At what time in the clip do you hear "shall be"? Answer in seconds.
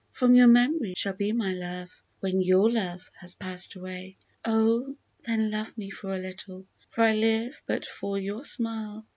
0.97-1.31